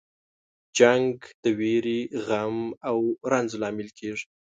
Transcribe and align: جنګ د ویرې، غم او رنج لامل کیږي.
جنګ 0.77 1.13
د 1.43 1.45
ویرې، 1.59 1.99
غم 2.25 2.57
او 2.89 2.97
رنج 3.31 3.49
لامل 3.61 3.89
کیږي. 3.99 4.25